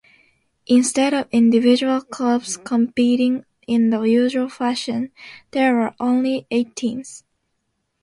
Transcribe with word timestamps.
Instead 0.65 1.13
of 1.13 1.27
individual 1.31 2.01
clubs 2.01 2.57
competing 2.57 3.45
in 3.67 3.91
the 3.91 4.01
usual 4.01 4.49
fashion, 4.49 5.11
there 5.51 5.75
were 5.75 5.93
only 5.99 6.47
eight 6.49 6.75
teams. 6.75 7.23